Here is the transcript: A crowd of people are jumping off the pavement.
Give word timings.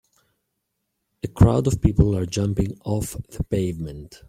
A 1.21 1.27
crowd 1.27 1.67
of 1.67 1.79
people 1.79 2.17
are 2.17 2.25
jumping 2.25 2.71
off 2.83 3.15
the 3.29 3.43
pavement. 3.43 4.19